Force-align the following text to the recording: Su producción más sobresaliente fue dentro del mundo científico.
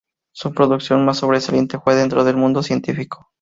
Su 0.33 0.51
producción 0.55 1.05
más 1.05 1.17
sobresaliente 1.17 1.77
fue 1.77 1.93
dentro 1.93 2.23
del 2.23 2.35
mundo 2.35 2.63
científico. 2.63 3.29